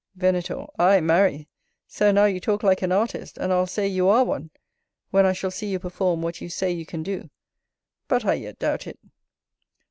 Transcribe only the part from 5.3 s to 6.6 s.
shall see you perform what you